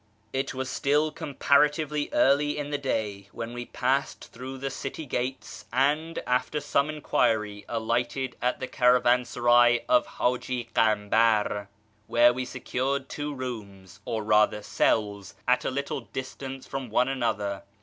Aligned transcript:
It 0.33 0.55
was 0.55 0.67
still 0.67 1.11
comparatively 1.11 2.09
early 2.11 2.57
in 2.57 2.71
the 2.71 2.79
day 2.79 3.29
when 3.31 3.53
we 3.53 3.67
passed 3.67 4.31
through 4.33 4.57
the 4.57 4.71
city 4.71 5.05
gates, 5.05 5.65
and, 5.71 6.17
after 6.25 6.59
some 6.59 6.89
enquiry, 6.89 7.65
alighted 7.69 8.35
at 8.41 8.59
the 8.59 8.67
caravansaray 8.67 9.83
of 9.87 10.07
Haji 10.17 10.71
Kambar, 10.73 11.67
where 12.07 12.33
we 12.33 12.45
secured 12.45 13.09
two 13.09 13.31
rooms, 13.31 13.99
or 14.03 14.23
rather 14.23 14.63
cells, 14.63 15.35
at 15.47 15.65
a 15.65 15.69
little 15.69 15.99
distance 16.01 16.65
from 16.65 16.89
one 16.89 17.07
another. 17.07 17.61